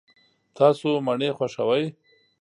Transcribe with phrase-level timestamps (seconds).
[0.57, 1.85] تاسو مڼې خوښوئ؟